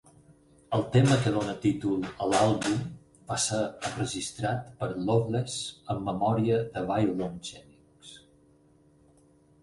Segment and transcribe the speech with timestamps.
[0.75, 2.79] El tema que dona títol a l'àlbum
[3.31, 3.59] va ser
[3.89, 5.57] enregistrat per Loveless
[5.95, 8.15] en memòria de Waylon Jennings.